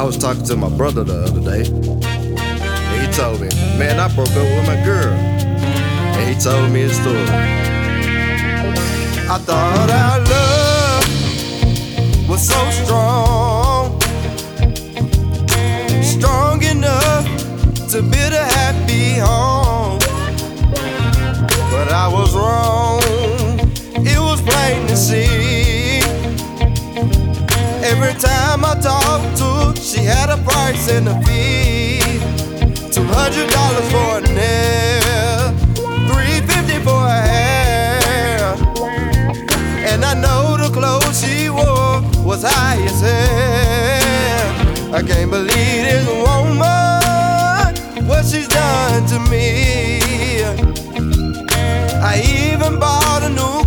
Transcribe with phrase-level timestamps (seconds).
[0.00, 4.08] I was talking to my brother the other day, and he told me, man, I
[4.14, 5.12] broke up with my girl.
[5.12, 7.28] And he told me his story.
[9.28, 11.04] I thought our love
[12.30, 14.00] was so strong,
[16.02, 17.26] strong enough
[17.90, 19.98] to build a happy home.
[21.70, 23.02] But I was wrong,
[23.96, 25.39] it was plain to see.
[27.90, 31.98] Every time I talked to she had a price and a fee.
[32.94, 35.52] Two hundred dollars for a nail,
[36.08, 38.54] three fifty for a hair.
[39.90, 44.94] And I know the clothes she wore was high as hell.
[44.94, 47.74] I can't believe this woman,
[48.06, 50.44] what she's done to me.
[52.02, 53.59] I even bought a new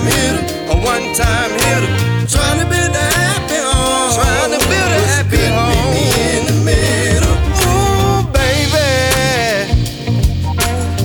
[0.00, 1.92] time hitter, a one time hitter,
[2.26, 5.92] trying to build a happy home, trying to build a happy home.
[5.94, 6.04] Me
[6.36, 7.36] in the middle.
[7.68, 8.88] Ooh, baby.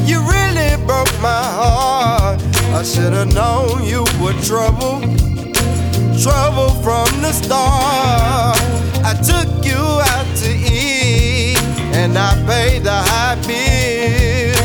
[0.06, 2.42] You really broke my heart.
[2.74, 5.02] I should've known you were trouble,
[6.22, 8.58] trouble from the start.
[9.04, 11.58] I took you out to eat,
[11.94, 14.56] and I paid the high bill.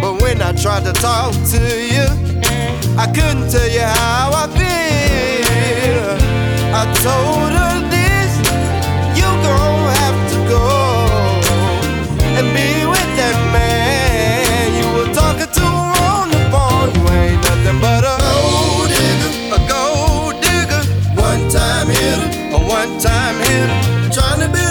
[0.00, 2.33] But when I tried to talk to you,
[2.96, 6.06] I couldn't tell you how I feel.
[6.80, 8.32] I told her this,
[9.18, 10.66] you gon' have to go
[12.38, 15.66] and be with that man you were talking to
[16.10, 16.90] on the phone.
[16.96, 20.82] You ain't nothing but a gold digger, a gold digger,
[21.14, 23.78] one time hitter, a one time hitter,
[24.16, 24.63] trying to build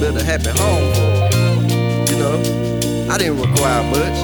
[0.00, 1.16] do a happy home for.
[2.10, 2.36] You know,
[3.10, 4.18] I didn't require much.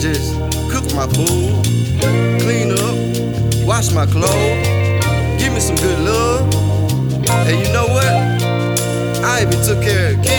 [0.00, 0.34] Just
[0.70, 1.64] cook my food,
[2.42, 2.96] clean up,
[3.66, 4.66] wash my clothes,
[5.38, 6.52] give me some good love.
[7.46, 8.12] And you know what?
[9.24, 10.35] I even took care of kids,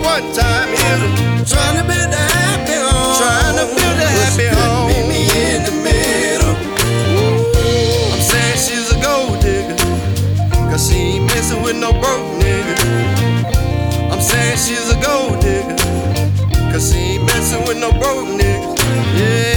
[0.00, 0.98] one time here.
[1.44, 3.16] Trying to build a happy home.
[3.18, 5.08] Trying to build a happy What's home.
[5.08, 5.20] Me
[5.54, 6.54] in the middle.
[7.14, 8.12] Ooh.
[8.14, 9.76] I'm saying she's a gold digger.
[10.70, 12.76] Cause she ain't messing with no broke nigga.
[14.12, 15.76] I'm saying she's a gold digger.
[16.72, 18.76] Cause she ain't messing with no broke nigga.
[19.18, 19.47] Yeah.